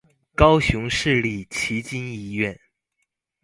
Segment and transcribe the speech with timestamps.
[0.33, 2.59] 高雄市立旗津醫院